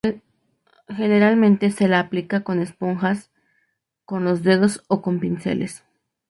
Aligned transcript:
Generalmente 0.89 1.69
se 1.69 1.87
la 1.87 1.99
aplica 1.99 2.43
con 2.43 2.59
esponjas, 2.59 3.29
con 4.03 4.23
los 4.23 4.41
dedos 4.41 4.83
o 4.87 5.03
con 5.03 5.19
pinceles. 5.19 5.83